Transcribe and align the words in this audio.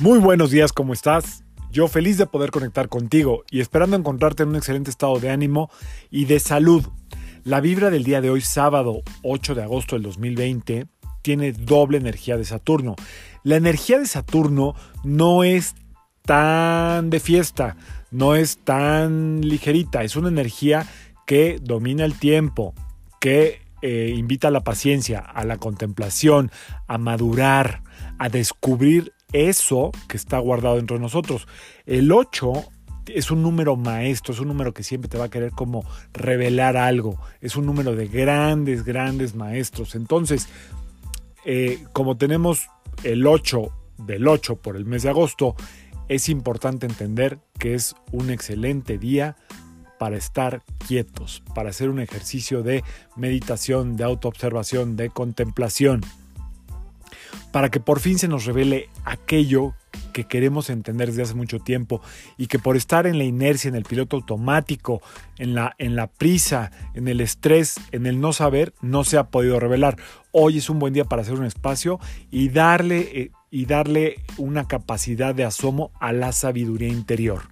Muy 0.00 0.18
buenos 0.18 0.50
días, 0.50 0.74
¿cómo 0.74 0.92
estás? 0.92 1.42
Yo 1.70 1.88
feliz 1.88 2.18
de 2.18 2.26
poder 2.26 2.50
conectar 2.50 2.90
contigo 2.90 3.44
y 3.50 3.60
esperando 3.60 3.96
encontrarte 3.96 4.42
en 4.42 4.50
un 4.50 4.56
excelente 4.56 4.90
estado 4.90 5.18
de 5.20 5.30
ánimo 5.30 5.70
y 6.10 6.26
de 6.26 6.38
salud. 6.38 6.84
La 7.44 7.62
vibra 7.62 7.88
del 7.88 8.04
día 8.04 8.20
de 8.20 8.28
hoy, 8.28 8.42
sábado 8.42 9.00
8 9.22 9.54
de 9.54 9.62
agosto 9.62 9.96
del 9.96 10.02
2020, 10.02 10.86
tiene 11.22 11.52
doble 11.52 11.96
energía 11.96 12.36
de 12.36 12.44
Saturno. 12.44 12.94
La 13.42 13.56
energía 13.56 13.98
de 13.98 14.06
Saturno 14.06 14.74
no 15.02 15.44
es 15.44 15.74
tan 16.26 17.08
de 17.08 17.18
fiesta, 17.18 17.78
no 18.10 18.34
es 18.36 18.58
tan 18.58 19.40
ligerita, 19.40 20.02
es 20.02 20.14
una 20.14 20.28
energía 20.28 20.86
que 21.26 21.58
domina 21.62 22.04
el 22.04 22.18
tiempo, 22.18 22.74
que 23.18 23.62
eh, 23.80 24.12
invita 24.14 24.48
a 24.48 24.50
la 24.50 24.62
paciencia, 24.62 25.20
a 25.20 25.46
la 25.46 25.56
contemplación, 25.56 26.50
a 26.86 26.98
madurar, 26.98 27.82
a 28.18 28.28
descubrir 28.28 29.14
eso 29.32 29.92
que 30.08 30.16
está 30.16 30.38
guardado 30.38 30.76
dentro 30.76 30.96
de 30.96 31.02
nosotros. 31.02 31.46
El 31.84 32.12
8 32.12 32.52
es 33.06 33.30
un 33.30 33.42
número 33.42 33.76
maestro, 33.76 34.34
es 34.34 34.40
un 34.40 34.48
número 34.48 34.74
que 34.74 34.82
siempre 34.82 35.08
te 35.08 35.18
va 35.18 35.26
a 35.26 35.30
querer 35.30 35.52
como 35.52 35.84
revelar 36.12 36.76
algo, 36.76 37.18
es 37.40 37.56
un 37.56 37.66
número 37.66 37.94
de 37.94 38.08
grandes, 38.08 38.84
grandes 38.84 39.34
maestros. 39.34 39.94
Entonces, 39.94 40.48
eh, 41.44 41.84
como 41.92 42.16
tenemos 42.16 42.68
el 43.04 43.26
8 43.26 43.70
del 43.98 44.26
8 44.26 44.56
por 44.56 44.76
el 44.76 44.84
mes 44.84 45.02
de 45.02 45.10
agosto, 45.10 45.54
es 46.08 46.28
importante 46.28 46.86
entender 46.86 47.38
que 47.58 47.74
es 47.74 47.94
un 48.12 48.30
excelente 48.30 48.98
día 48.98 49.36
para 49.98 50.16
estar 50.16 50.62
quietos, 50.86 51.42
para 51.54 51.70
hacer 51.70 51.88
un 51.88 52.00
ejercicio 52.00 52.62
de 52.62 52.84
meditación, 53.16 53.96
de 53.96 54.04
autoobservación, 54.04 54.96
de 54.96 55.10
contemplación 55.10 56.02
para 57.56 57.70
que 57.70 57.80
por 57.80 58.00
fin 58.00 58.18
se 58.18 58.28
nos 58.28 58.44
revele 58.44 58.90
aquello 59.06 59.72
que 60.12 60.24
queremos 60.24 60.68
entender 60.68 61.08
desde 61.08 61.22
hace 61.22 61.34
mucho 61.34 61.58
tiempo 61.58 62.02
y 62.36 62.48
que 62.48 62.58
por 62.58 62.76
estar 62.76 63.06
en 63.06 63.16
la 63.16 63.24
inercia, 63.24 63.70
en 63.70 63.76
el 63.76 63.84
piloto 63.84 64.16
automático, 64.16 65.00
en 65.38 65.54
la, 65.54 65.74
en 65.78 65.96
la 65.96 66.06
prisa, 66.06 66.70
en 66.92 67.08
el 67.08 67.22
estrés, 67.22 67.76
en 67.92 68.04
el 68.04 68.20
no 68.20 68.34
saber, 68.34 68.74
no 68.82 69.04
se 69.04 69.16
ha 69.16 69.28
podido 69.28 69.58
revelar. 69.58 69.96
Hoy 70.32 70.58
es 70.58 70.68
un 70.68 70.78
buen 70.78 70.92
día 70.92 71.06
para 71.06 71.22
hacer 71.22 71.32
un 71.32 71.46
espacio 71.46 71.98
y 72.30 72.50
darle, 72.50 72.98
eh, 73.14 73.30
y 73.50 73.64
darle 73.64 74.16
una 74.36 74.68
capacidad 74.68 75.34
de 75.34 75.44
asomo 75.44 75.92
a 75.98 76.12
la 76.12 76.32
sabiduría 76.32 76.88
interior. 76.88 77.44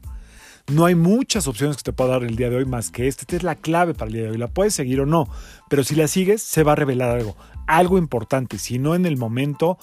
No 0.70 0.84
hay 0.84 0.96
muchas 0.96 1.48
opciones 1.48 1.78
que 1.78 1.82
te 1.82 1.92
pueda 1.94 2.10
dar 2.10 2.24
el 2.24 2.36
día 2.36 2.50
de 2.50 2.56
hoy 2.56 2.66
más 2.66 2.90
que 2.90 3.08
esta. 3.08 3.22
Esta 3.22 3.36
es 3.36 3.42
la 3.42 3.54
clave 3.54 3.94
para 3.94 4.08
el 4.08 4.12
día 4.12 4.24
de 4.24 4.30
hoy. 4.32 4.36
La 4.36 4.48
puedes 4.48 4.74
seguir 4.74 5.00
o 5.00 5.06
no, 5.06 5.30
pero 5.70 5.82
si 5.82 5.94
la 5.94 6.08
sigues 6.08 6.42
se 6.42 6.62
va 6.62 6.72
a 6.72 6.76
revelar 6.76 7.08
algo 7.08 7.36
algo 7.66 7.98
importante. 7.98 8.58
Si 8.58 8.78
no 8.78 8.94
en 8.94 9.06
el 9.06 9.16
momento, 9.16 9.78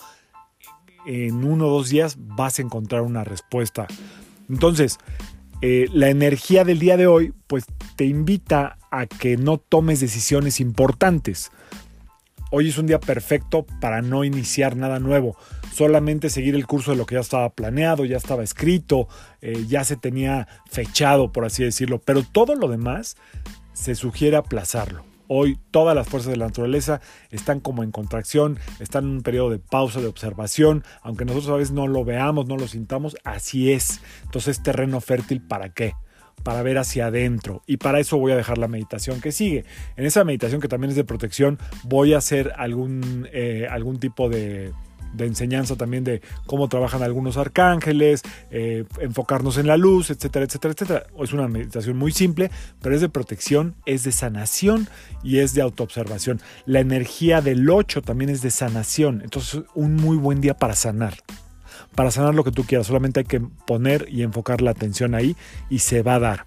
en 1.06 1.44
uno 1.44 1.68
o 1.68 1.70
dos 1.70 1.90
días 1.90 2.18
vas 2.20 2.60
a 2.60 2.62
encontrar 2.62 3.02
una 3.02 3.24
respuesta. 3.24 3.88
Entonces, 4.50 4.98
eh, 5.62 5.88
la 5.94 6.09
energía 6.09 6.64
del 6.64 6.80
día 6.80 6.98
de 6.98 7.08
hoy, 7.08 7.34
pues 7.48 7.66
te 7.96 8.06
invita 8.06 8.78
a 8.90 9.06
que 9.06 9.38
no 9.38 9.58
tomes 9.58 10.00
decisiones 10.00 10.59
importantes. 10.59 11.52
Hoy 12.50 12.68
es 12.70 12.78
un 12.78 12.88
día 12.88 13.00
perfecto 13.00 13.66
para 13.80 14.02
no 14.02 14.26
iniciar 14.26 14.76
nada 14.76 15.00
nuevo, 15.00 15.38
solamente 15.72 16.30
seguir 16.30 16.56
el 16.56 16.68
curso 16.68 16.92
de 16.92 16.98
lo 16.98 17.06
que 17.06 17.16
ya 17.16 17.22
estaba 17.22 17.50
planeado, 17.52 18.04
ya 18.04 18.18
estaba 18.18 18.44
escrito, 18.44 19.08
eh, 19.42 19.66
ya 19.70 19.86
se 19.86 19.96
tenía 19.96 20.48
fechado, 20.70 21.32
por 21.32 21.46
así 21.46 21.64
decirlo, 21.64 22.02
pero 22.04 22.24
todo 22.24 22.56
lo 22.56 22.68
demás 22.68 23.16
se 23.72 23.96
sugiere 23.96 24.36
aplazarlo. 24.36 25.11
Hoy 25.34 25.58
todas 25.72 25.96
las 25.96 26.10
fuerzas 26.10 26.30
de 26.30 26.36
la 26.36 26.48
naturaleza 26.48 27.00
están 27.30 27.62
como 27.62 27.84
en 27.84 27.92
contracción, 27.92 28.60
están 28.82 29.06
en 29.06 29.10
un 29.12 29.22
periodo 29.22 29.50
de 29.50 29.60
pausa, 29.60 30.02
de 30.02 30.08
observación, 30.08 30.84
aunque 31.02 31.24
nosotros 31.24 31.52
a 31.52 31.56
veces 31.56 31.72
no 31.72 31.88
lo 31.88 32.04
veamos, 32.04 32.48
no 32.48 32.58
lo 32.58 32.68
sintamos, 32.68 33.16
así 33.24 33.72
es. 33.72 34.02
Entonces, 34.25 34.62
terreno 34.62 35.00
fértil 35.00 35.41
para 35.41 35.70
qué? 35.70 35.94
para 36.44 36.64
ver 36.64 36.80
hacia 36.80 37.06
adentro. 37.06 37.62
Y 37.66 37.78
para 37.78 38.00
eso 38.00 38.18
voy 38.18 38.34
a 38.34 38.36
dejar 38.36 38.58
la 38.58 38.68
meditación 38.68 39.22
que 39.22 39.31
sigue. 39.31 39.64
En 39.96 40.06
esa 40.06 40.25
meditación 40.25 40.59
que 40.59 40.68
también 40.68 40.90
es 40.90 40.97
de 40.97 41.03
protección, 41.03 41.59
voy 41.84 42.14
a 42.14 42.18
hacer 42.18 42.52
algún, 42.58 43.30
eh, 43.31 43.68
algún 43.70 44.00
tipo 44.00 44.28
de 44.28 44.74
de 45.13 45.25
enseñanza 45.25 45.75
también 45.75 46.03
de 46.03 46.22
cómo 46.45 46.67
trabajan 46.69 47.03
algunos 47.03 47.38
arcángeles, 47.38 48.22
eh, 48.49 48.85
enfocarnos 48.99 49.57
en 49.57 49.67
la 49.67 49.77
luz, 49.77 50.09
etcétera, 50.09 50.45
etcétera, 50.45 50.73
etcétera. 50.73 51.03
Es 51.19 51.33
una 51.33 51.47
meditación 51.47 51.97
muy 51.97 52.11
simple, 52.11 52.51
pero 52.81 52.95
es 52.95 53.01
de 53.01 53.09
protección, 53.09 53.75
es 53.85 54.03
de 54.03 54.11
sanación 54.11 54.88
y 55.23 55.39
es 55.39 55.53
de 55.53 55.61
autoobservación. 55.61 56.41
La 56.66 56.79
energía 56.79 57.41
del 57.41 57.69
8 57.69 58.01
también 58.01 58.29
es 58.29 58.41
de 58.41 58.51
sanación, 58.51 59.22
entonces 59.22 59.63
un 59.75 59.95
muy 59.95 60.17
buen 60.17 60.41
día 60.41 60.55
para 60.55 60.75
sanar. 60.75 61.16
Para 61.95 62.11
sanar 62.11 62.35
lo 62.35 62.43
que 62.43 62.51
tú 62.51 62.63
quieras, 62.63 62.88
solamente 62.88 63.22
hay 63.22 63.25
que 63.25 63.41
poner 63.41 64.07
y 64.09 64.23
enfocar 64.23 64.61
la 64.61 64.72
atención 64.72 65.13
ahí 65.13 65.35
y 65.69 65.79
se 65.79 66.03
va 66.03 66.16
a 66.16 66.19
dar. 66.19 66.45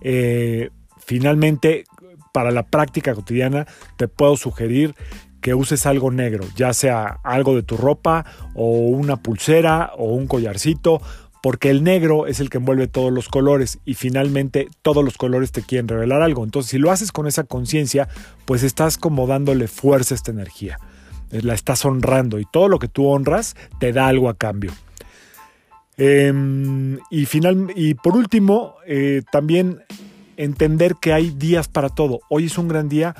Eh, 0.00 0.70
finalmente, 0.98 1.84
para 2.32 2.50
la 2.50 2.64
práctica 2.64 3.14
cotidiana, 3.14 3.66
te 3.96 4.08
puedo 4.08 4.36
sugerir 4.36 4.94
que 5.40 5.54
uses 5.54 5.86
algo 5.86 6.10
negro, 6.10 6.44
ya 6.56 6.72
sea 6.72 7.20
algo 7.24 7.54
de 7.54 7.62
tu 7.62 7.76
ropa 7.76 8.24
o 8.54 8.78
una 8.78 9.16
pulsera 9.16 9.92
o 9.96 10.12
un 10.12 10.26
collarcito, 10.26 11.00
porque 11.42 11.70
el 11.70 11.82
negro 11.82 12.26
es 12.26 12.40
el 12.40 12.50
que 12.50 12.58
envuelve 12.58 12.86
todos 12.86 13.12
los 13.12 13.28
colores 13.28 13.78
y 13.84 13.94
finalmente 13.94 14.68
todos 14.82 15.04
los 15.04 15.16
colores 15.16 15.52
te 15.52 15.62
quieren 15.62 15.88
revelar 15.88 16.22
algo. 16.22 16.44
Entonces 16.44 16.70
si 16.70 16.78
lo 16.78 16.90
haces 16.90 17.12
con 17.12 17.26
esa 17.26 17.44
conciencia, 17.44 18.08
pues 18.44 18.62
estás 18.62 18.98
como 18.98 19.26
dándole 19.26 19.68
fuerza 19.68 20.14
a 20.14 20.16
esta 20.16 20.30
energía, 20.30 20.78
eh, 21.30 21.40
la 21.42 21.54
estás 21.54 21.84
honrando 21.84 22.38
y 22.38 22.44
todo 22.50 22.68
lo 22.68 22.78
que 22.78 22.88
tú 22.88 23.06
honras 23.08 23.56
te 23.78 23.92
da 23.92 24.08
algo 24.08 24.28
a 24.28 24.34
cambio. 24.34 24.72
Em, 25.96 26.98
y, 27.10 27.26
final, 27.26 27.72
y 27.76 27.94
por 27.94 28.16
último, 28.16 28.76
eh, 28.86 29.22
también 29.30 29.82
entender 30.38 30.96
que 30.98 31.12
hay 31.12 31.30
días 31.30 31.68
para 31.68 31.90
todo. 31.90 32.20
Hoy 32.30 32.46
es 32.46 32.56
un 32.56 32.68
gran 32.68 32.88
día 32.88 33.14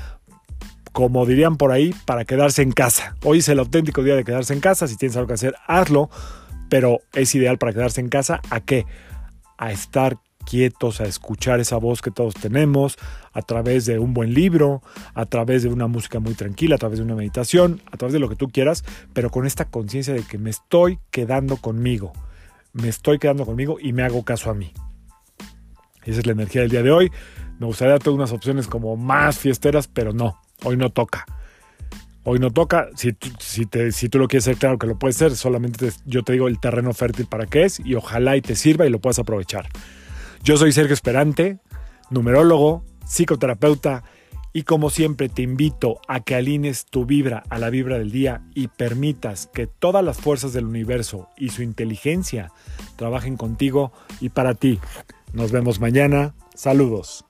como 0.92 1.26
dirían 1.26 1.56
por 1.56 1.72
ahí, 1.72 1.94
para 2.04 2.24
quedarse 2.24 2.62
en 2.62 2.72
casa. 2.72 3.16
Hoy 3.24 3.38
es 3.38 3.48
el 3.48 3.58
auténtico 3.58 4.02
día 4.02 4.16
de 4.16 4.24
quedarse 4.24 4.52
en 4.52 4.60
casa. 4.60 4.88
Si 4.88 4.96
tienes 4.96 5.16
algo 5.16 5.28
que 5.28 5.34
hacer, 5.34 5.54
hazlo. 5.66 6.10
Pero 6.68 7.00
es 7.12 7.34
ideal 7.34 7.58
para 7.58 7.72
quedarse 7.72 8.00
en 8.00 8.08
casa. 8.08 8.40
¿A 8.50 8.60
qué? 8.60 8.86
A 9.58 9.72
estar 9.72 10.18
quietos, 10.44 11.00
a 11.00 11.04
escuchar 11.04 11.60
esa 11.60 11.76
voz 11.76 12.02
que 12.02 12.10
todos 12.10 12.34
tenemos, 12.34 12.96
a 13.32 13.42
través 13.42 13.86
de 13.86 13.98
un 13.98 14.14
buen 14.14 14.34
libro, 14.34 14.82
a 15.14 15.26
través 15.26 15.62
de 15.62 15.68
una 15.68 15.86
música 15.86 16.18
muy 16.18 16.34
tranquila, 16.34 16.76
a 16.76 16.78
través 16.78 16.98
de 16.98 17.04
una 17.04 17.14
meditación, 17.14 17.80
a 17.90 17.96
través 17.96 18.12
de 18.12 18.18
lo 18.18 18.28
que 18.28 18.36
tú 18.36 18.48
quieras, 18.48 18.84
pero 19.12 19.30
con 19.30 19.46
esta 19.46 19.66
conciencia 19.66 20.14
de 20.14 20.22
que 20.22 20.38
me 20.38 20.50
estoy 20.50 20.98
quedando 21.10 21.56
conmigo. 21.56 22.12
Me 22.72 22.88
estoy 22.88 23.18
quedando 23.18 23.46
conmigo 23.46 23.78
y 23.80 23.92
me 23.92 24.02
hago 24.02 24.24
caso 24.24 24.50
a 24.50 24.54
mí. 24.54 24.72
Esa 26.04 26.20
es 26.20 26.26
la 26.26 26.32
energía 26.32 26.62
del 26.62 26.70
día 26.70 26.82
de 26.82 26.90
hoy. 26.90 27.12
Me 27.58 27.66
gustaría 27.66 27.92
darte 27.92 28.10
unas 28.10 28.32
opciones 28.32 28.66
como 28.68 28.96
más 28.96 29.38
fiesteras, 29.38 29.86
pero 29.86 30.12
no. 30.12 30.40
Hoy 30.65 30.76
no 30.76 30.91
toca. 30.91 31.26
Hoy 32.25 32.38
no 32.38 32.50
toca. 32.50 32.88
Si, 32.94 33.16
si, 33.38 33.66
te, 33.66 33.93
si 33.93 34.09
tú 34.09 34.19
lo 34.19 34.28
quieres 34.28 34.47
hacer, 34.47 34.59
claro 34.59 34.78
que 34.78 34.87
lo 34.87 34.98
puedes 34.98 35.16
hacer. 35.16 35.37
Solamente 35.37 35.91
yo 36.04 36.22
te 36.22 36.32
digo 36.32 36.48
el 36.48 36.60
terreno 36.60 36.93
fértil 36.93 37.26
para 37.26 37.47
qué 37.47 37.65
es 37.65 37.81
y 37.81 37.94
ojalá 37.94 38.37
y 38.37 38.43
te 38.43 38.56
sirva 38.56 38.87
y 38.87 38.91
lo 38.91 39.00
puedas 39.00 39.19
aprovechar. 39.19 39.69
Yo 40.43 40.56
soy 40.56 40.72
Sergio 40.72 40.94
Esperante, 40.94 41.59
numerólogo, 42.10 42.84
psicoterapeuta 43.06 44.04
y 44.53 44.62
como 44.62 44.91
siempre 44.91 45.28
te 45.28 45.43
invito 45.43 46.00
a 46.09 46.21
que 46.21 46.34
alines 46.34 46.87
tu 46.87 47.04
vibra 47.04 47.44
a 47.50 47.59
la 47.59 47.71
vibra 47.71 47.98
del 47.98 48.10
día 48.10 48.42
y 48.54 48.69
permitas 48.69 49.48
que 49.53 49.66
todas 49.66 50.04
las 50.04 50.19
fuerzas 50.19 50.53
del 50.53 50.65
universo 50.65 51.28
y 51.37 51.50
su 51.50 51.62
inteligencia 51.62 52.50
trabajen 52.97 53.37
contigo 53.37 53.92
y 54.21 54.31
para 54.31 54.54
ti. 54.54 54.81
Nos 55.32 55.53
vemos 55.53 55.78
mañana. 55.78 56.34
Saludos. 56.54 57.25